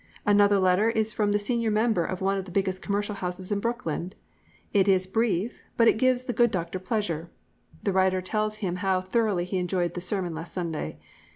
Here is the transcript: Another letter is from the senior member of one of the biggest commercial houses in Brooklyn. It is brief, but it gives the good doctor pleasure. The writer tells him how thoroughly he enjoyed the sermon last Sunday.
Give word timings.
Another 0.25 0.57
letter 0.57 0.89
is 0.89 1.13
from 1.13 1.31
the 1.31 1.37
senior 1.37 1.69
member 1.69 2.03
of 2.03 2.21
one 2.21 2.35
of 2.35 2.45
the 2.45 2.51
biggest 2.51 2.81
commercial 2.81 3.13
houses 3.13 3.51
in 3.51 3.59
Brooklyn. 3.59 4.13
It 4.73 4.87
is 4.87 5.05
brief, 5.05 5.61
but 5.77 5.87
it 5.87 5.99
gives 5.99 6.23
the 6.23 6.33
good 6.33 6.49
doctor 6.49 6.79
pleasure. 6.79 7.29
The 7.83 7.93
writer 7.93 8.19
tells 8.19 8.57
him 8.65 8.77
how 8.77 9.01
thoroughly 9.01 9.45
he 9.45 9.59
enjoyed 9.59 9.93
the 9.93 10.01
sermon 10.01 10.33
last 10.33 10.53
Sunday. 10.55 10.97